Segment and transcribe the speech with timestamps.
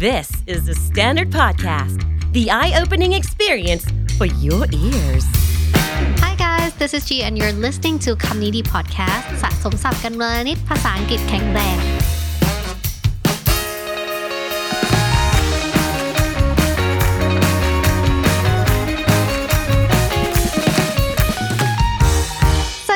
[0.00, 2.02] This is the Standard Podcast,
[2.32, 3.84] the eye opening experience
[4.18, 5.24] for your ears.
[6.22, 11.78] Hi guys this is G and you're listening to คำนี้ดี podcast สะสมศัพท์กันเมื่อนิดภาษาอังกฤษแข็งแรง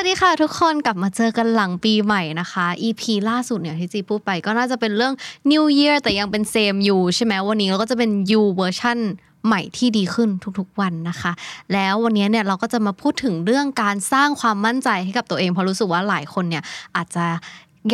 [0.06, 5.14] ดีค่ะทุกคนกลับมาเจอกันหลังปีใหม่นะคะ EP ล่าสุดเนี่ยที่จีพูดไปก็น่าจะเป็นเรื่อง
[5.50, 8.98] New Year แต่ยังเป็น same you ใช่ไหมวันนี้เราก็จะเป็น you เวอร์ชัน
[9.46, 11.32] ใหม่ที่ดีขึ้นทุกๆวันนะคะ
[11.72, 16.62] แล้ววันนี้เนี่ยเราก็จะมาพูดถึงเรื่องการสร้างความมั่นใจให้กับตัวเองเพราะรู้สึกว่าหลายคนเนี่ย
[16.96, 17.26] อาจจะ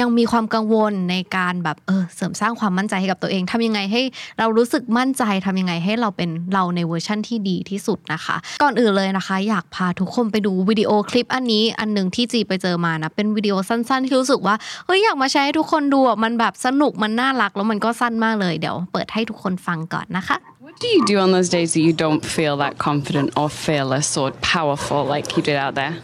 [0.00, 4.02] ยังมีความกังวลในการแบบเออเสริมสร้างความมั่นใจให้กับตัวเองทำยังไงให้
[4.38, 14.54] เรารู้สึกมั่นใจทำยังไงให้เราเป็นเราในเวอร์ชั่นที่ดีที่สุดนะคะ ก่อนอื่นเลยนะคะ อยากพาทุกคนไปดูวิดีโอคลิปอันนี้อันหนึ่งที่จีไปเจอมานะเป็นวิดีโอสั้นๆ ที่รู้สึกว่า
[14.86, 24.08] เฮ้ยอยากมาแชร์ให้ทุกคนดูมันแบบสนุกมันน่ารักแล้วมันก็สั้นมากเลยเดี๋ยวเปิดให้ทุกคนฟังก่อนนะคะ What do you do on those days that you don't feel that confident or fearless
[24.20, 25.94] or powerful like you did out there?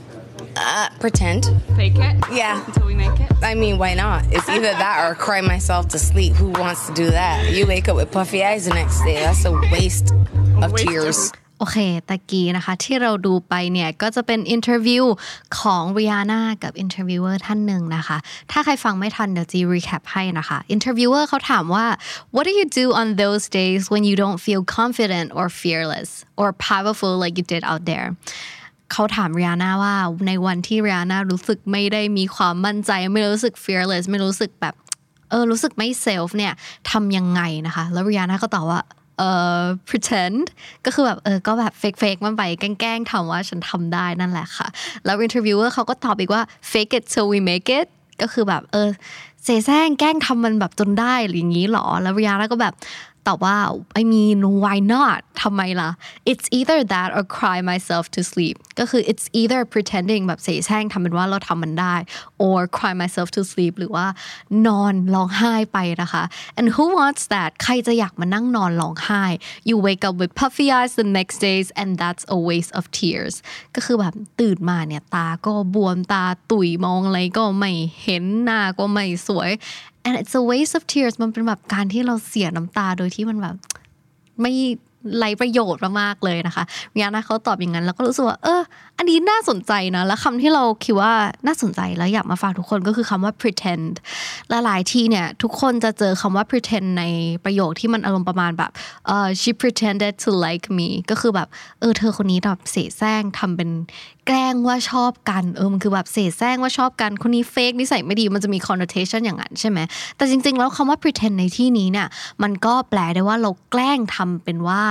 [0.57, 1.41] Uh, pretend.
[1.75, 2.15] Fake it?
[2.31, 2.63] Yeah.
[2.65, 3.31] Until we make it?
[3.41, 4.25] I mean, why not?
[4.31, 6.33] It's either that or cry myself to sleep.
[6.33, 7.51] Who wants to do that?
[7.51, 9.15] You wake up with puffy eyes the next day.
[9.25, 10.11] That's a waste
[10.61, 11.19] of waste of- tears.
[11.59, 15.05] โอเคตะกี้นะคะที่เราดูไปเนี่ยก็จะเป็นอินเทอร์วิว
[15.59, 18.17] ของริอาน่ากับอินเทอร์วิวเออร์ท่านหนึ่งนะคะ
[18.51, 21.85] ถ้าใครฟังไม่ทันเดี๋ยวจีรีแคปให้นะคะอินเทอร์วิวเออร์เขาถามว่า
[22.33, 26.09] what do you do on those days when you don't feel confident or fearless
[26.41, 28.07] or powerful like you did out there
[28.92, 29.94] เขาถามริอาน่าว่า
[30.26, 34.74] ในวันที่ริอาน่ารู้สึกไม่ได้มีความมั่นใจ ไม่รู้สึก fearless ไม่รู้สึกแบบ
[35.30, 36.52] เออรู้สึกไม่ self เนี่ย
[36.90, 38.80] ทำยังไงนะคะ แล้วริยาน่าก็ตอบว่า
[39.18, 39.22] เอ
[39.58, 40.40] อ pretend
[40.84, 44.68] ก็คือแบบเออก็แบบ fake fake มันไปแกล้งๆทำว่าฉันทำได้นั่นแหละค่ะ
[45.04, 47.86] แล้ว interviewer เขาก็ตอบอีกว่า fake it till we make it
[48.22, 48.88] ก็คือแบบเออ
[49.44, 52.74] เสแสร้งแกล้งทำมันแบบจนได้หรืออย่างนี้หรอ แล้วริยาน่าก็แบบ
[53.28, 53.58] ตอบว่า
[54.00, 55.90] I mean why not ทำไมล่ะ
[56.30, 61.94] it's either that or cry myself to sleep ก็คือ it's either pretending แบบเสแสร้งทำเป็นว่าเราทำมันได้
[62.46, 64.06] or cry myself to sleep หรือว่า
[64.66, 66.24] นอนร้องไห้ไปนะคะ
[66.58, 69.24] and who wants that ใครจะอยากมานั่งนอนร้องไห้
[69.68, 73.34] you wake up with puffy eyes the next days and that's a waste of tears
[73.74, 77.72] ก็คือแบบตื่นมาเนี่ยตาก็บวมตาตุยมองอะไรก็ไม่
[78.02, 79.50] เห็นหน้าก็ไม่สวย
[80.08, 83.56] and it's a waste of tears มันเป็นแบบการที่เราเสียน้ำตาโดยที่มันแบบ
[84.42, 84.54] ไม่
[85.18, 86.64] ไรประโยชน์มากๆเลยนะคะ
[86.94, 88.62] วิยาน่าเขาตอบอย่างนั้นแล้วก็รู้สึกว่า เออ
[88.98, 91.12] อันนี้น่าสนใจนะ แล้วคำที่เราคิดว่า
[91.46, 93.92] น่าสนใจแล้วอยากมาฝากทุกคนก็คือคำว่า pretend
[94.48, 97.04] และหลายที่เนี่ย ทุกคนจะเจอคำว่า pretend ใน
[97.44, 98.70] ประโยคที่มันอารมณ์ประมาณแบบ
[99.06, 101.48] เออ she pretended to like me ก็คือแบบ
[101.80, 103.70] เออ เธอคนนี้แบบเสแสร้งทำเป็น
[104.30, 109.78] แกล้งว่าชอบกันเออมันคือแบบเสแสร้งว่าชอบกันคนนี้เฟกนิสัยไม่ดีมันจะมี connotation อย่างนั้นใช่ไหม
[110.16, 112.08] แต่จริง ๆ แล้วคำว่า pretend ในที่นี้เนี่ย
[112.42, 114.82] มันก็แปลได้ว่าเราแกล้งทำเป็นว่า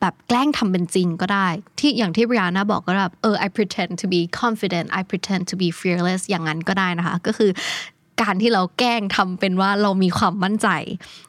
[0.00, 1.46] แบบแกล้งทำเป็นจริงก็ได้
[1.78, 7.50] ที่อย่างที่บริยาน่าบอกก็แบบเออ I pretend to be confident I pretend to be fearless อย่างนั้นก็ได้นะคะ ก็คือ
[8.22, 10.68] การที่เราแกล้งทำเป็นว่าเรามีความมั่นใจ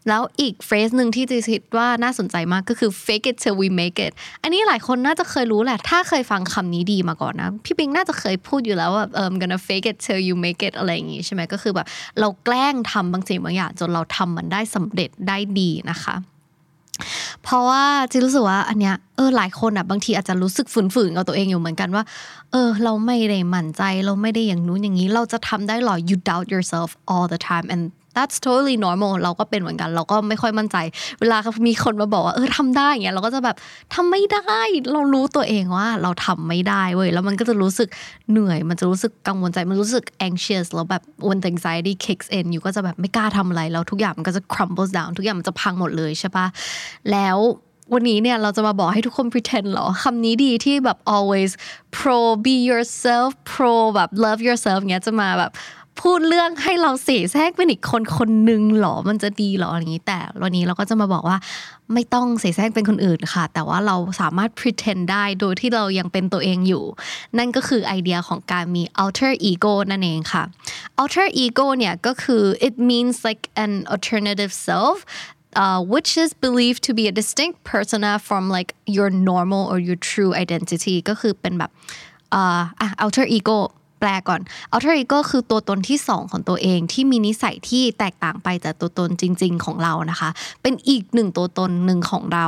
[0.08, 4.14] แล้วอีกเฟสหนึ่งที่จีคิดว่าน่าสนใจมากก็คือ fake it till we make it
[4.44, 11.88] อันนี้หลายคนน่าจะเคยรู้แหละ ถ้าเคยฟังคำนี้ดีมาก่อนนะ พี่ปิงน่าจะเคยพูดอยู่แล้วว่าเออ I'm gonna fake it till you make it อะไรอย่างงี้ใช่ไหมก็คือแบบ
[12.20, 16.16] เราแกล้งทำบางสิ่งบางอย่างจนเราทำมันได้สำเร็จได้ดีนะคะ
[17.44, 22.04] เพราะว่าจีรู้สึกว่าอันเนี้ยเออหลายคนอะบางทีอาจจะรู้สึกฝืนๆกับตัวเองอยู่เหมือนกันว่า
[22.52, 27.84] เออ เราไม่ได้หมั่นใจเราไม่ได้อย่างนู้นอย่างนี้ เราจะทำได้หรอ you doubt yourself all the time and
[28.16, 30.78] that's totally normal เราก็เป็นเหมือนกัน เราก็ไม่ค่อยมั่นใจ
[31.20, 31.38] เวลา
[31.68, 33.56] มีคนมาบอกว่าเออทำได้อย่างเงี้ยเราก็จะแบบ
[33.94, 34.60] ทำไม่ได้
[34.92, 37.90] เรารู้ตัวเองว่าเราทำไม่ได้เว้ยแล้วมันก็จะรู้สึก
[38.32, 46.46] เหนื่อย มันจะรู้สึกกังวลใจ มันรู้สึก anxious แล้วแบบ when the anxiety kicks in อยู่ก็จะแบบไม่กล้าทำอะไรแล้วทุกอย่างมันก็จะ crumbles down ทุกอย่างมันจะพังหมดเลยใช่ปะ
[47.12, 47.40] แล้ว
[47.94, 51.52] วันนี้เนี่ยเราจะมาบอกให้ทุกคน pretend หรอคำนี้ดีที่แบบ always
[51.98, 55.52] pro be yourself pro แบบ love yourself เงี้ยจะมาแบบ
[56.02, 61.38] พูดเรื่องให้เราเสแสร้งเป็นอีกคนคนหนึ่งหรอมันจะดีหรออย่างนี้ แต่วันนี้เราก็จะมาบอกว่า
[61.94, 66.84] ไม่ต้องเสแสร้งเป็นคนอื่นค่ะ แต่ว่าเราสามารถ pretend ได้โดยที่เรายังเป็นตัวเองอยู่
[67.38, 70.44] นั่นก็คือไอเดียของการมี alter ego นั่นเองค่ะ
[71.02, 74.98] alter ego เนี่ยก็คือ it means like an alternative self
[75.62, 80.00] uh, which is believed to be a distinct persona from like your normal or your
[80.10, 81.72] true identity ก็คือเป็นแบบ
[82.34, 83.60] อ่าอะ outer ego
[84.08, 84.42] ลก่อน
[84.74, 90.30] alter ego คือตัวตนที่สองของตัวเองที่มีนิสัยที่แตกต่างไปจากตัวตนจริง ๆ ของเรานะคะ
[90.62, 92.48] เป็นอีกหนึ่งตัวตนหนึ่งของเรา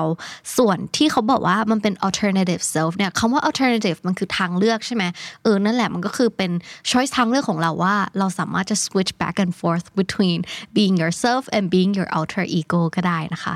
[0.57, 5.03] ส่วนที่เขาบอกว่ามันเป็น alternative self เนี่ยคำว่า alternative มันคือทางเลือกใช่ไหม
[5.43, 6.51] เออนั่นแหละมันก็คือเป็น
[6.89, 10.39] choice ทางเลือกของเราว่า เราสามารถจะ switch back and forth between
[10.75, 13.55] being yourself and being your alter ego ก็ได้นะคะ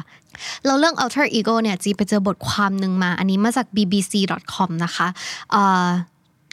[0.65, 5.07] เราเรื่อง alter ego เนี่ยจีไปเจอบทความหนึ่งมา อันนี้มาจาก bbc.com นะคะ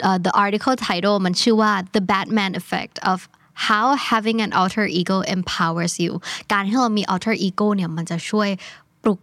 [0.01, 3.17] เอ่อ the article title มันชื่อว่า the Batman effect of
[3.67, 6.13] how having an alter ego empowers you
[6.51, 8.49] การที่เรามี alter ego เนี่ยมันจะช่วย
[9.03, 9.19] ปลุก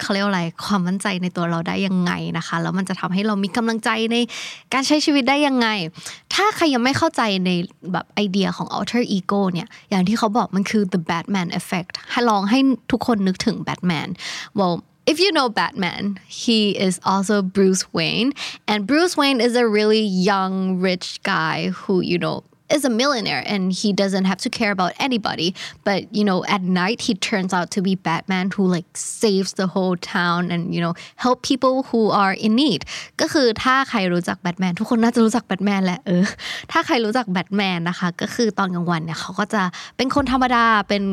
[0.00, 4.16] เขาเรียกว่าอะไรความมั่นใจในตัวเราได้ยังไงนะคะ แล้วมันจะทำให้เรามีกำลังใจใน
[4.72, 5.68] การใช้ชีวิตได้ยังไง
[6.34, 7.50] ถ้าใครยังไม่เข้าใจใน
[7.92, 12.58] แบบไอเดียของ alter ego เนี่ยอย่างที่เขาบอกมันคือ the Batman effect ให้ลองให้
[12.92, 14.08] ทุกคนนึกถึง Batman
[14.58, 18.33] well If you know Batman, he is also Bruce Wayne.
[18.67, 23.43] And Bruce Wayne is a really young, rich guy who, you know, is a millionaire
[23.45, 25.53] and he doesn't have to care about anybody
[25.83, 29.67] but you know at night he turns out to be batman who like saves the
[29.67, 32.81] whole town and you know help people who are in need
[33.21, 36.25] ก็คือถ้าใครรู้จักแบทแมนทุกคนน่าจะรู้จักแบทแมนแหละเออ
[36.71, 39.61] ถ้าใครรู้จักแบทแมนนะคะก็คือตอนกลางวันเนี่ยเขาก็จะ
[39.97, 41.03] เป็นคนธรรมดาเป็น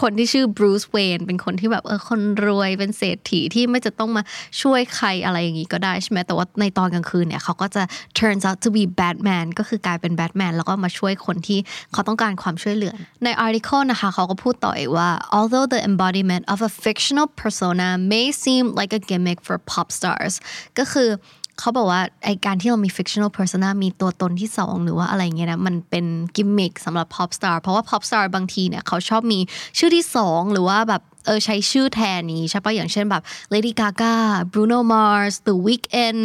[0.00, 4.22] คนที่ชื่อบรูซเวนเป็นคนที่แบบเออคนรวยเป็นเศรษฐีที่ไม่จะต้องมา
[4.62, 7.82] ช่วยใครอะไรอย่างนี้ก็ได้ใช่ไหมแต่ว่าในตอนกลางคืนเนี่ยเขาก็จะ
[8.18, 11.58] turns out to be Batman ก็คือกลายเป็นแบทแมนแล้วก็มาช่วยคนที่
[11.92, 12.94] เขาต้องการความช่วยเหลือ
[13.24, 15.08] ใน article นะคะเขาก็พูดต่ออีกว่า
[15.38, 20.34] although the embodiment of a fictional persona may seem like a gimmick for pop stars
[20.78, 21.10] ก็คือ
[21.58, 26.06] เขาบอกว่าไอการที่เรามี fictional persona มีตัวตนที่สองหรือว่าอะไรเงี้ยนะมันเป็น
[26.36, 29.38] กิมมิคสำหรับ pop star เพราะว่า pop star บางทีเนี่ยเขาชอบมี
[29.78, 33.22] ชื่อที่สองหรือว่าแบบเออใช้ชื่อแทนนี้ใช่ปะอย่างเช่นแบบ
[33.52, 34.14] Lady Gaga
[34.52, 36.22] Bruno Mars The Weeknd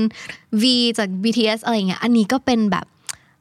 [0.62, 0.64] V
[0.98, 2.86] จาก BTS อะไรเงี้ยอันนี้ก็เป็นแบบ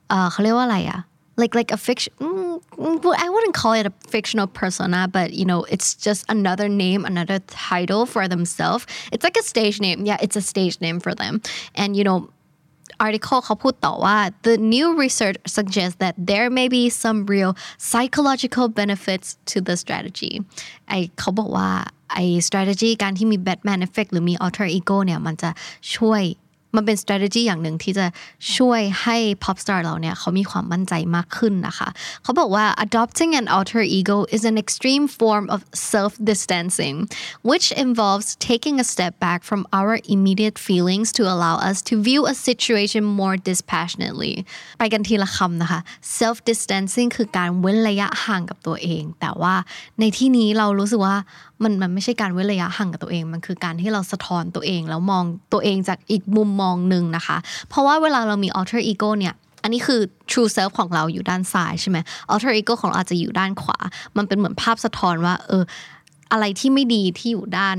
[0.09, 1.00] เออเขาเรียกว่าอะไรอะ
[1.38, 5.45] like like a fiction mm, well, I wouldn't call it a fictional persona but you
[5.45, 10.18] know it's just another name another title for themselves it's like a stage name yeah
[10.21, 11.42] it's a stage name for them
[11.75, 12.30] and you know
[13.00, 14.18] article เขาพูดต่อว่า
[14.48, 17.51] the new research suggests that there may be some real
[17.89, 20.33] psychological benefits to the strategy
[20.89, 21.69] ไอเขาบอกว่า
[22.13, 25.50] ไอ strategy การที่มี Batman effect หรือมี alter ego เนี่ยมันจะ
[25.95, 26.24] ช่วย
[26.76, 28.06] มันเป็น strategy อย่างหนึ่งที่จะ
[28.56, 31.88] ช่วยให้ pop star เราเนี่ยเขามีความมั่นใจมากขึ้นนะคะ
[32.23, 35.61] เขาบอกว่า adopting an alter ego is an extreme form of
[35.93, 36.96] self distancing
[37.50, 42.20] which involves taking a step back from our immediate feelings to allow us to view
[42.32, 44.34] a situation more dispassionately
[44.78, 45.81] ไปกันทีละคำนะคะ
[46.19, 49.55] self distancing คือการเว้นระยะห่างกับตัวเอง แต่ว่า
[50.00, 51.17] ในที่นี้เรารู้สึกว่า
[51.62, 57.37] มันมันไม่ใช่การเว้นระยะห่างกับตัวเอง มันคือการที่เราสะท้อนตัวเอง แล้วมองตัวเองจากอีกมุมมองหนึ่งนะคะ
[57.69, 60.00] เพราะว่าเวลาเรามี alter ego เนี่ยอันนี้คือ
[60.31, 61.99] true self ของเราอยู่ด้านซ้ายใช่ไหม
[62.32, 63.79] alter ego ของเราอาจจะอยู่ด้านขวา
[64.17, 65.64] มันเป็นเหมือนภาพสะท้อนว่า เออ
[66.32, 67.79] อะไรที่ไม่ดีที่อยู่ด้าน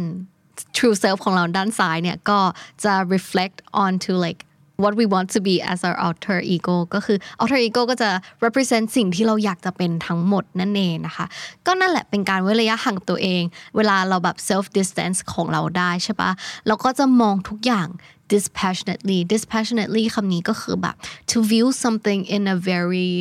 [0.78, 2.40] true self ของเราด้านซ้ายเนี่ยก็
[2.84, 4.42] จะ reflect onto like
[4.84, 8.10] what we want to be as our alter ego ก็คือ alter ego ก็จะ
[8.46, 11.26] represent สิ่งที่เราอยากจะเป็นทั้งหมดนั่นเองนะคะ
[11.66, 13.44] ก็นั่นแหละเป็นการเว้นระยะห่างกับตัวเอง
[13.76, 16.32] เวลาเราแบบ self distance ของเราได้ใช่ปะ
[16.68, 17.88] เราก็จะมองทุกอย่าง
[18.34, 20.96] dispassionately dispassionately คำนี้ก็คือแบบ
[21.32, 23.12] to view something in a very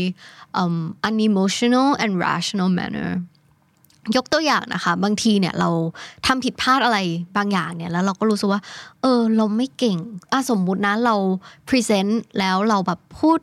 [0.60, 0.76] um,
[1.08, 3.10] unemotional and rational manner
[4.16, 5.68] ยกตัวอย่างนะคะ บางทีเนี่ยเรา
[6.26, 6.98] ทำผิดพลาดอะไร
[7.36, 8.60] บางอย่างเนี่ยแล้วเราก็รู้สึกว่า
[9.02, 9.96] เออเราไม่เก่ง
[10.32, 11.14] อะสมมุตินะเรา
[11.68, 13.40] พรีเซนต์แล้วเราแบบพูด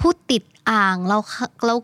[0.00, 1.18] พูดติดอ่างเรา
[1.66, 1.74] เรา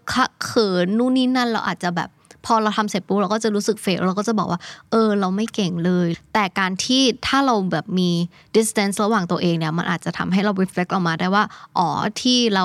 [0.45, 2.11] เขินนู่นนี่นั่นเราอาจจะแบบ
[2.49, 8.11] พอเราทำเสร็จปุ๊บเราก็จะรู้สึกเฟลเราก็จะบอกว่า เออ เราไม่เก่งเลย แต่การที่ถ้าเราแบบมี
[8.57, 11.45] distance ระหว่างตัวเองเนี่ยมันอาจจะทำให้เรา reflect ออกมาได้ว่า
[11.79, 11.89] อ๋อ
[12.21, 12.65] ที่เรา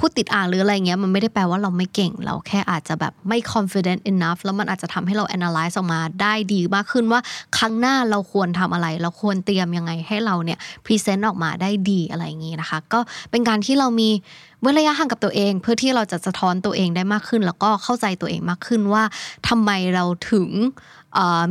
[0.00, 7.20] พูดติดอ่างหรืออะไรเงี้ยมันไม่ได้แปลว่าเราไม่เก่ง เราแค่อาจจะแบบไม่ confident enough แล้วมันอาจจะทำให้เรา analyze ออกมาได้ดีมากขึ้นว่า
[7.56, 14.10] ครั้งหน้าเราควรทำอะไร เราควรเตรียมยังไงให้เราเนี่ย present ออกมาได้ดีอะไรอย่างงี้นะคะ ก็เป็นการที่เรามี
[14.60, 19.02] เว้นระยะห่างกับตัวเอง เพื่อที่เราจะสะท้อนตัวเองได้มากขึ้น แล้วก็เข้าใจตัวเองมากขึ้นว่า
[19.48, 20.48] ทำไมเราถึง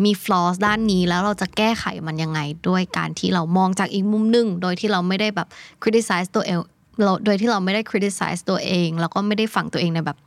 [0.05, 5.47] มี flaws ด้านนี้แล้วเราจะแก้ไขมันยังไงด้วยการที่เรามองจากอีกมุมหนึ่งโดยที่เราไม่ได้แบบ
[5.81, 6.59] criticize ตัวเอง
[7.03, 10.17] เราโดยที่เราไม่ได้ criticize ตัวเอง แล้วก็ไม่ได้ฝังตัวเองในแบบ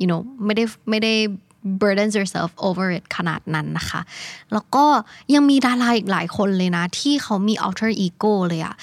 [0.00, 1.14] you know ไม่ได้ไม่ได้
[1.80, 4.00] burden yourself over it ขนาดนั้นนะคะ
[4.52, 4.84] แล้วก็
[5.34, 8.74] ยังมีดาราอีกหลายคนเลยนะ ที่เขามี alter ego เลยอะ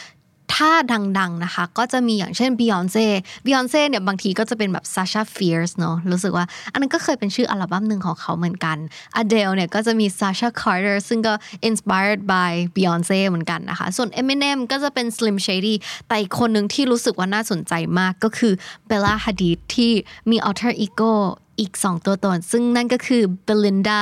[0.53, 0.71] ถ้า
[1.19, 3.07] ดังๆนะคะ ก็จะมีอย่างเช่น Beyonce
[3.45, 8.77] Beyonce เนี่ยบางทีก็จะเป็นแบบ Sasha Fierce เนอะรู้สึกว่า อันนั้นก็เคยเป็นชื่ออัลบั้มหนึ่งของเขาเหมือนกัน
[9.21, 11.33] Adele เนี่ยก็จะมี Sasha Carter ซึ่งก็
[11.69, 15.75] inspired by Beyonce เหมือนกันนะคะ ส่วน Eminem ก็จะเป็น Slim Shady
[16.07, 18.53] แต่อีกคนหนึ่งที่รู้สึกว่าน่าสนใจมากก็คือ
[18.89, 19.91] Bella Hadid ที่
[20.31, 21.13] มี alter ego
[21.59, 24.01] อีก 2 ตัวตน ซึ่งนั่นก็คือ Belinda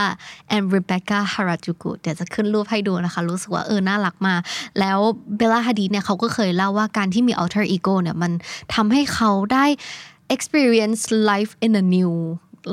[0.55, 4.41] and Rebecca Harajuku เดี๋ยวจะขึ้นรูปให้ดูนะคะ รู้สึกว่าเออ น่ารักมาก
[4.79, 4.97] แล้ว
[5.37, 8.31] เบลล่าฮ d ดีเนี่ยเขาก็เคยเล่าว่าการที่มี alter ego เนี่ย มัน
[8.75, 9.65] ทำให้เขาได้
[10.35, 12.11] experience life in a new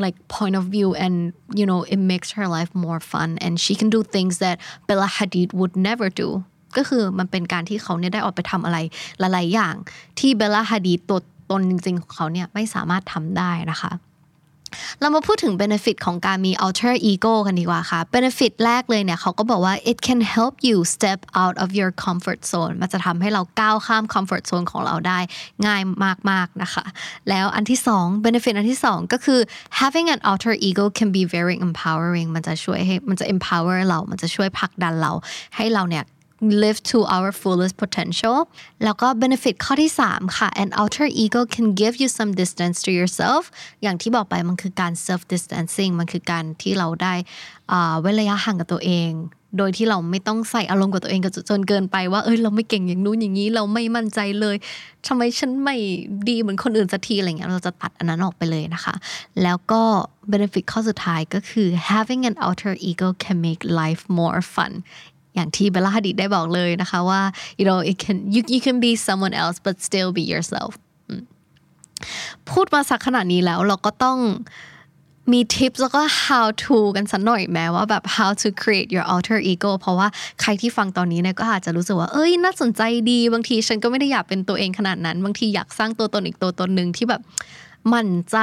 [0.02, 1.16] like point of view and
[1.58, 4.56] you know it makes her life more fun and she can do things that
[4.88, 6.28] Bella Hadid would never do
[6.76, 8.78] ก็คือมันเป็นการที่เขาเนี่ยได้ออกไปทำอะไร
[9.18, 9.75] หลายๆอย่าง
[10.18, 11.20] ที่เบลล่าฮ d ดีตัว
[11.50, 13.92] ตนจริงๆของเขาเนี่ยไม่สามารถทำได้นะคะ
[15.00, 21.68] เรามาพูดถึง benefit ของการมี alter ego กันดีกว่าค่ะ benefit แรกเลยเนี่ยเขาก็บอกว่า it can help you step out of
[21.78, 25.18] your comfort zone มันจะทำให้เราก้าวข้าม comfort zone ของเราได้
[25.66, 25.82] ง่าย
[26.30, 26.84] มากๆนะคะ
[27.28, 29.40] แล้วอันที่สอง benefit อันที่สองก็คือ
[29.80, 35.12] having an alter ego can be very empowering มันจะช่วยให้มันจะ empower เรา มันจะช่วยผลักดันเรา
[35.56, 36.04] ให้เราเนี่ย
[36.62, 38.38] live to our fullest potential
[38.85, 43.42] แล้วก็ benefit ข้อที่ 3 ค่ะ an alter ego can give you some distance to yourself
[43.82, 47.14] อย่างที่บอกไปมันคือการ self distancing มันคือการที่เราได้
[47.68, 49.12] เว้นระยะห่างกับตัวเอง
[49.59, 54.56] โดยที่เราไม่ต้องใส่อารมณ์กับตัวเองกจนเกินไปว่าเอ้ยเราไม่เก่งอย่างนู้นอย่างนี้เราไม่มั่นใจเลย
[55.06, 55.76] ทำไมฉันไม่
[56.28, 58.94] ดีเหมือนคนอื่นสักทีอะไรเงี้ยเราจะตัดอันนั้นออกไปเลยนะคะ
[59.42, 59.82] แล้วก็
[60.32, 64.73] benefit ข้อสุดท้ายก็คือ having an alter ego can make life more fun
[65.34, 67.22] อย่างที่เบลล่าฮดิดได้บอกเลยนะคะว่า
[67.58, 70.72] you know it can you you can be someone else but still be yourself
[72.50, 74.18] พูดมาสักขนาดนี้แล้วเราก็ต้อง
[75.32, 80.08] มีทิปแล้วก็ how to กันสักหน่อยแม้ว่าแบบ how to create your alter ego เพราะว่า
[80.40, 87.22] ใครที่ฟังตอนนี้เนี่ยก็อาจจะรู้สึกว่า เอ้ย น่าสนใจดี บางทีฉันก็ไม่ได้อยากเป็นตัวเองขนาดนั้น บางทีอยากสร้างตัวตนอีกตัวตนหนึ่งที่แบบ
[87.88, 88.37] หมั่นใจ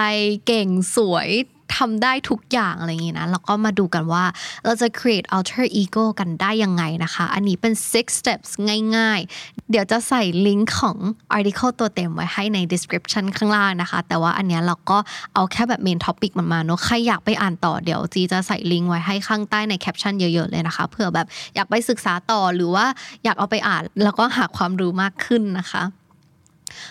[0.48, 1.29] เก่งสวย
[1.77, 4.24] ทำได้ทุกอย่างอะไรอย่างนี้นะแล้วก็มาดูกันว่า
[4.65, 8.50] เราจะ create alter ego กันได้ยังไงนะคะ อันนี้เป็น six steps
[8.98, 10.98] ง่ายๆ เดี๋ยวจะใส่ลิงก์ของ
[11.38, 14.98] article ตัวเต็มไว้ให้ใน description ข้างล่างนะคะ แต่ว่าอันเนี้ยเราก็
[15.34, 22.86] เอาแค่แบบ main topic มันมาเนาะใครอยากไปอ่านต่อเดี๋ยวจีจะใส่ลิงก์ไว้ให้ข้างใต้ในแคปชั่นเยอะๆเลยนะคะเผื่อแบบอยากไปศึกษาต่อหรือว่า
[23.24, 25.84] อยากเอาไปอ่านแล้วก็หาความรู้มากขึ้นนะคะ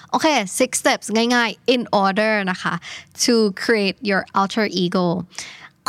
[0.10, 0.28] โอเค
[0.60, 2.74] six steps ง่ายๆ in order นะคะ
[3.24, 3.34] to
[3.64, 5.06] create your alter ego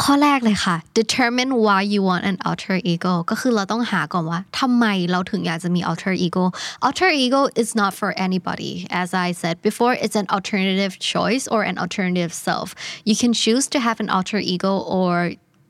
[0.02, 6.44] ข้อแรกเลยค่ะ determine why you want an alter ego ก็คือเราต้องหาก่อนว่าทำไมเราถึงอยากจะมี alter ego
[6.86, 8.72] alter ego is not for anybody
[9.02, 12.68] as I said before it's an alternative choice or an alternative self
[13.08, 15.12] you can choose to have an alter ego or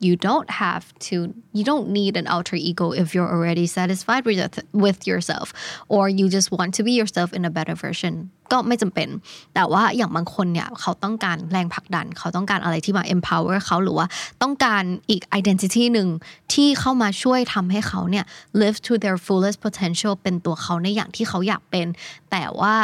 [0.06, 1.16] you don't have to
[1.56, 4.40] you don't need an alter ego if you're already satisfied with
[4.84, 5.46] with yourself
[5.94, 8.14] or you just want to be yourself in a better version
[8.52, 9.08] ก็ไม่จำเป็น
[9.54, 14.06] แต่ว่าอย่างบางคนเนี่ยเขาต้องการแรงผลักดัน เขาต้องการอะไรที่มา empower เขาหรือว่า
[14.42, 16.08] ต้องการอีก identity หนึ่ง
[16.54, 18.24] ที่เข้ามาช่วยทำให้เขาเนี่ย
[18.60, 21.86] live to their fullest potential เป็นตัวเขาในอย่างที่เขาอยากเป็น
[22.30, 22.74] แต่ว่า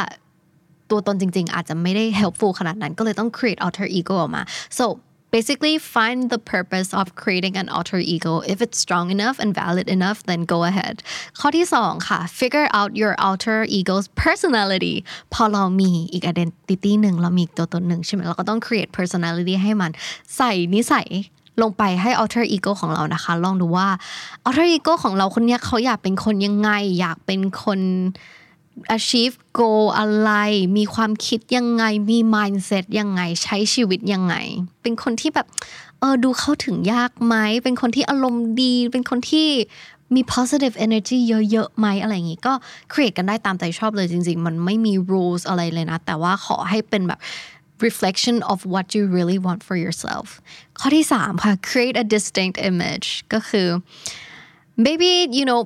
[0.91, 4.41] ตัวตนจริง ๆ อาจจะไม่ได้ helpful ขนาดนั้นก็เลยต้อง create alter ego ออกมา
[4.77, 4.85] so
[5.35, 9.87] basically find the purpose of creating an alter ego if it's strong enough and valid
[9.95, 10.95] enough then go ahead
[11.39, 14.95] ข้อที่2ค่ะ figure out your alter ego's personality
[15.33, 19.91] พอเรามีอีก identity หนึ่งเรามีตัวตนหนึ่งใช่ไหมเราก็ต้อง create personality ให้มัน
[20.37, 21.07] ใส่นิสัย
[21.61, 23.87] ลงไปให้ alter ego ของเรานะคะ ลองดูว่า
[24.47, 27.79] alter ego ของเราคนนี้เขาอยากเป็นคนยังไง อยากเป็นคน
[28.97, 30.31] achieve goal อะไร
[30.77, 34.35] มีความคิดยังไง มี mindset ยังไง ใช้ชีวิตยังไง
[34.81, 35.47] เป็นคนที่แบบ
[35.99, 39.49] เออ ดูเข้าถึงยากไหม เป็นคนที่อารมณ์ดี เป็นคนที่
[40.15, 41.17] มี positive energy
[41.51, 42.53] เยอะๆไหมอะไรอย่างงี้ ก็
[42.93, 47.19] create กันได้ตามใจชอบเลยจริง ๆ มันไม่มี rules อะไรเลยนะ แต่ว่าขอให้เป็นแบบ
[47.85, 50.27] reflection of what you really want for yourself
[50.79, 53.67] ข้อที่3ค่ะ create a distinct image ก็คือ
[54.85, 55.61] maybe you know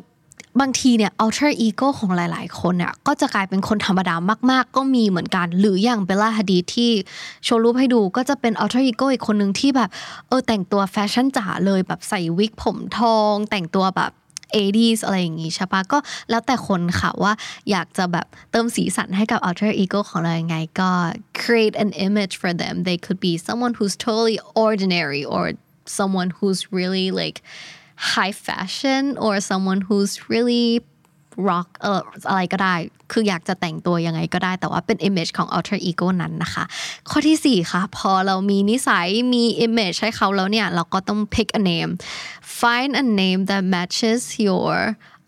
[0.60, 4.16] บางทีเนี่ย alter ego ของหลาย ๆ คนเนี่ยก็จะกลายเป็นคนธรรมดา
[4.52, 6.92] มาก ๆ ก็มีเหมือนกัน หรืออย่างเบลล่าฮดีที่
[7.44, 9.90] โชว์รูปให้ดูก็จะเป็น alter ego อีกคนหนึ่งที่แบบ
[10.28, 14.12] เออแต่งตัวแฟชั่นจ๋าเลยแบบใส่วิกผมทอง แต่งตัวแบบ
[14.54, 15.98] 80s อะไรอย่างงี้ใช่ปะก็
[16.30, 17.34] แล้วแต่คนค่ะว่า
[17.72, 20.92] อยากจะแบบเติมสีสันให้กับ alter ego ของเรายังไงก็
[21.42, 25.44] create an image for them they could be someone who's totally ordinary or
[25.98, 27.38] someone who's really like
[28.14, 30.68] high fashion or someone who's really
[31.50, 32.76] rock เอออะไรก็ได้
[33.12, 36.64] คืออยากจะแต่งตัวยังไงก็ได้ แต่ว่าเป็น image ของ alter ego นั้นนะคะ
[37.10, 41.92] ข้อที่ 4 ค่ะ พอเรามีนิสัย มี image ให้เขาแล้วเนี่ย เราก็ต้อง pick a name
[42.60, 44.74] find a name that matches your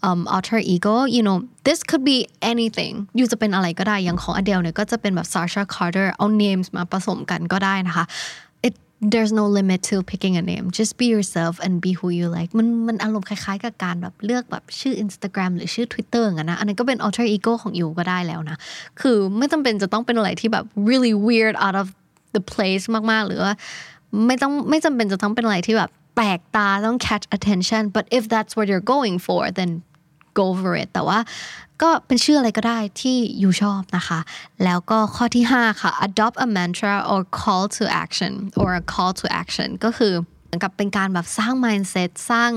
[0.08, 1.38] um, alter ego you know
[1.68, 2.18] this could be
[2.52, 8.06] anything อยู่จะเป็นอะไรก็ได้อย่างของ Adele เนี่ยก็จะเป็นแบบ Sasha Carter เอา names มาผสมกันก็ได้นะคะ
[9.02, 12.50] there's no limit to picking a name just be yourself and be who you like
[12.58, 18.58] มันมันอารมณ์คล้ายๆกับการแบบเลือกแบบชื่อ Instagram หรือชื่อ Twitter อย่างนะ อันนั้นก็เป็น alter ego ของอยู่ก็ได้แล้วนะ
[19.02, 21.88] คือไม่จำเป็นจะต้องเป็นอะไรที่แบบ really weird out of
[22.36, 23.54] the place มากๆ หรือว่า
[24.28, 29.72] ไม่ต้องไม่จำเป็นจะต้องเป็นอะไรที่แบบแปลกตาต้อง catch attention but if that's what you're going for then
[30.40, 31.20] go for it แต่ว่า
[31.82, 34.20] ก็เป็นชื่ออะไรก็ได้ที่ยูชอบนะคะ
[34.64, 39.70] แล้วก็ข้อที่ 5 ค่ะ adopt a mantra or call to action or a call to action
[39.84, 42.52] ก็คือเหมือนกับเป็นการแบบสร้าง mindset สร้าง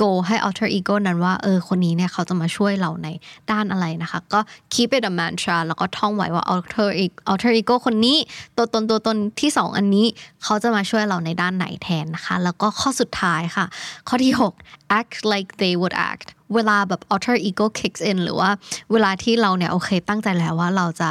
[0.00, 3.08] goal ให้ alter ego นั้นว่าเออคนนี้เนี่ยเขาจะมาช่วยเราใน
[3.50, 4.40] ด้านอะไรนะคะ ก็
[4.72, 8.18] keep it a mantra แล้วก็ท่องไว้ว่า alter ego alter ego คนนี้
[8.56, 10.06] ตัวตนตัวตนที่ 2 อันนี้
[10.44, 13.66] เขาจะมาช่วยเราในด้านไหนแทนนะคะ แล้วก็ข้อสุดท้ายค่ะ
[14.08, 14.32] ข้อที่
[14.62, 18.50] 6 act like they would act เวลาแบบ alter ego kicks in หรือว่า
[18.92, 21.10] เวลาที่เราเนี่ยโอเคตั้งใจแล้วว่าเราจะ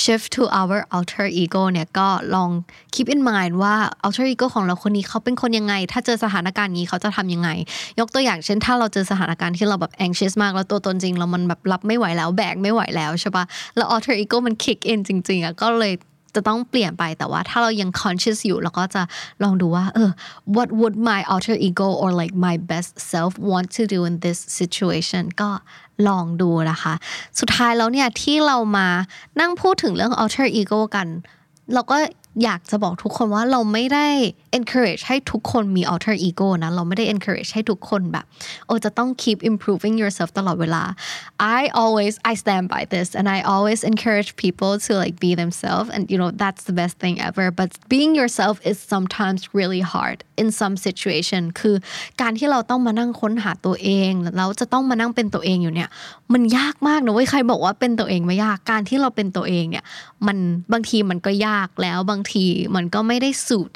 [0.00, 2.50] shift to our alter ego เนี่ยก็ลอง
[2.94, 7.48] keep in mind ว่า alter ego ของเราคนนี้เขาเป็นคนยังไง ถ้าเจอสถานการณ์นี้เขาจะทำยังไง
[8.00, 13.44] ยกตัวอย่างเช่น ถ้าเราเจอสถานการณ์ที่เราแบบ anxious มากแล้วตัวตนจริงเรามันแบบรับไม่ไหวแล้วแบกไม่ไหวแล้วใช่ปะ
[13.76, 15.94] แล้ว alter ego มัน kick in จริงๆอะก็เลย
[16.34, 19.02] จะต้องเปลี่ยนไปแต่ว่าถ้าเรายัง conscious อยู่เราก็จะ
[19.42, 20.10] ลองดูว่าเออ
[20.56, 24.38] what would my alter ego or like my best self want to do in this
[24.58, 25.50] situation ก็
[26.08, 26.94] ลองดูนะคะ
[27.38, 28.88] สุดท้ายแล้วเนี่ยที่เรามา
[29.40, 31.06] นั่งพูดถึงเรื่อง alter ego กัน
[31.74, 31.96] เราก็
[32.44, 34.06] อยากจะบอกทุกคนว่าเราไม่ได้
[34.58, 38.24] encourage ให้ทุกคนมี alter ego นะเราไม่ได้ encourage ให้ทุกคนแบบ
[38.66, 40.82] โอจะต้อง keep improving yourself ตลอดเวลา
[41.58, 45.88] I always I stand by this and I always encourage people to like be themselves
[45.94, 50.18] and you know that's the best thing ever but being yourself is sometimes really hard
[50.42, 51.76] in some situation คือ
[52.20, 55.88] การที่เราต้องมานั่งค้นหาตัวเองแล้วจะต้องมานั่งเป็นตัวเองอยู่เนี่ย
[56.32, 59.84] มันยากมากนะเว้ยใครบอกว่าเป็นตัวเองไม่ยากการที่เราเป็นตัวเองเนี่ย
[60.26, 60.36] มัน
[60.72, 63.74] บางทีมันก็ยากแล้วบางทีมันก็ไม่ได้ suit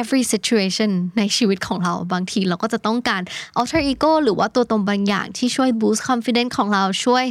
[0.00, 3.22] every situation ในชีวิตของเราบางทีเราก็จะต้องการ
[3.58, 7.24] alter ego หรือว่าตัวตนบางอย่างที่ช่วย boost confidence ของเราช่วย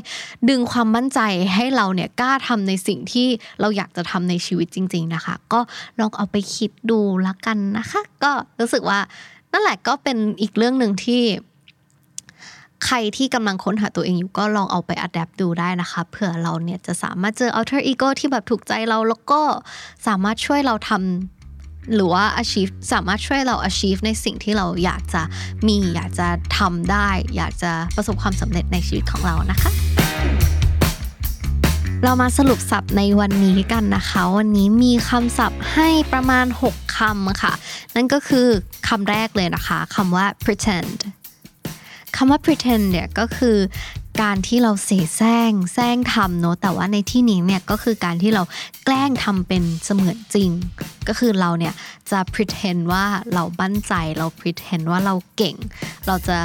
[0.49, 1.19] ดึงความมั่นใจ
[1.55, 3.27] ให้เราเนี่ยกล้าทำในสิ่งที่
[3.61, 5.59] เราอยากจะทำในชีวิตจริง ๆนะคะ ก็
[5.99, 8.99] ลองเอาไปคิดดูละกันนะคะ ก็รู้สึกว่า
[9.51, 11.21] นั่นแหละก็เป็นอีกเรื่องหนึ่งที่
[12.85, 19.41] ใครที่กำลังค้นหาตัวเองอยู่ก็ลองเอาไปอัดแอปดูได้นะคะเผื่อเราเนี่ยจะสามารถเจอ alter ego ที่แบบถูกใจเราแล้วก็
[20.07, 25.21] สามารถช่วยเราทำหรือว่า achieve สามารถช่วยเรา achieve ในสิ่งที่เราอยากจะ
[25.67, 29.71] มีอยากจะทำได้ อยากจะประสบความสำเร็จในชีวิตของเรานะคะ
[32.03, 37.53] เรามาสรุปศัพท์ในวันนี้กันนะคะ วันนี้มีคำศัพท์ให้ประมาณ 6คำค่ะ
[37.95, 38.47] นั่นก็คือ
[38.87, 40.97] คำแรกเลยนะคะคำว่า pretend
[42.15, 43.57] คำว่า pretend เนี่ยก็คือ
[44.21, 48.43] การที่เราเสแสร้งแสร้งทำเนอะแต่ว่าในที่นี้เนี่ยก็คือการที่เรา
[48.85, 50.49] แกล้งทำเป็นเสมือนจริง
[51.07, 51.73] ก็คือเราเนี่ย
[52.11, 55.55] จะ pretend ว่าเราบั้นใจเรา pretend ว่าเราเก่ง
[56.07, 56.37] เราจะ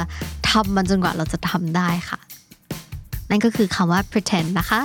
[0.49, 2.19] ทำมันจนกว่าเราจะทำได้ค่ะ
[3.29, 4.81] นั่นก็คือคำว่า pretend นะคะ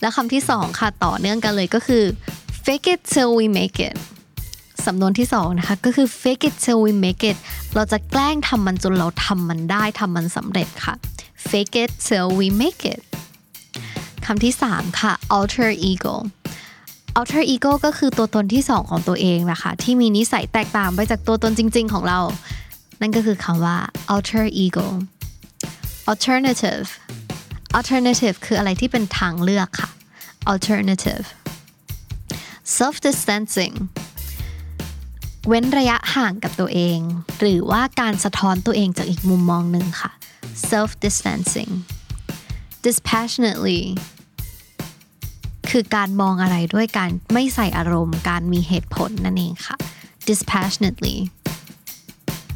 [0.00, 2.04] แล้วคำที่สองค่ะต่อเนื่องกันเลยก็คือ
[2.64, 3.96] fake it till we make it
[4.86, 7.36] สำนวนที่สองนะคะก็คือ fake it till we make it
[7.74, 10.94] เราจะแกล้งทำมันจนเราทำมันได้ทำมันสำเร็จค่ะ
[11.48, 13.00] fake it till we make it
[14.26, 16.14] คำที่สามค่ะ alter ego
[17.18, 22.20] alter ego ก็คือตัวตนที่สองของตัวเองนะคะที่มีนิสัยแตกต่างไปจากตัวตนจริง ๆ ของเรา
[23.00, 23.76] นั่นก็คือคำว่า
[24.14, 24.86] alter ego
[26.12, 26.86] alternative
[27.78, 29.90] alternative คืออะไรที่เป็นทางเลือกค่ะ
[30.52, 31.24] alternative
[32.76, 33.74] self distancing
[35.48, 36.98] เว้นระยะห่างกับตัวเอง
[37.40, 40.10] หรือว่าการสะท้อนตัวเองจากอีกมุมมองหนึ่งค่ะ
[40.70, 41.72] self distancing
[42.86, 43.82] dispassionately
[45.70, 49.76] คือการมองอะไรด้วยการไม่ใส่อารมณ์ การมีเหตุผลนั่นเองค่ะ
[50.28, 51.16] dispassionately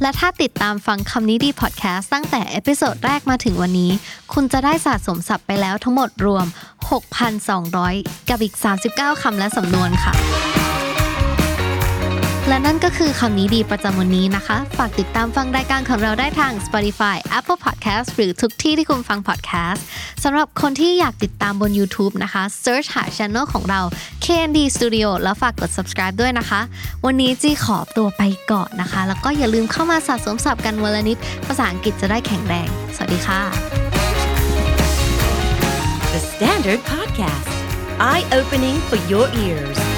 [0.02, 3.90] และถ้าติดตามฟังคำนี้ดีพอดแคสต์ตั้งแต่ episode แรกมาถึงวันนี้
[4.32, 6.46] คุณจะได้สะสมศัพท์ไปแล้วทั้งหมดรวม
[7.56, 8.54] 6,200 กับอีก
[8.88, 10.65] 39 คำและสำนวนค่ะ
[12.48, 19.80] และนั่นก็คือคำนี้ดีประจำวันนี้นะคะ ฝากติดตามฟังรายการของเราได้ทาง Spotify Apple Podcast หรือทุกที่ที่คุณฟัง podcast
[20.24, 23.80] สำหรับคนที่อยากติดตามบน YouTube นะคะ search หา channel ของเรา
[24.24, 26.60] KND Studio แล้วฝากกด subscribe ด้วยนะคะ
[27.06, 33.40] วันนี้จีขอตัวไปก่อนนะคะ แล้วก็อย่าลืมเข้ามาสะสมศัพท์กันวันละนิด ภาษาอังกฤษจะได้แข็งแรง สวัสดีค่ะ
[36.12, 37.50] The Standard Podcast,
[38.10, 39.95] eye opening for your ears.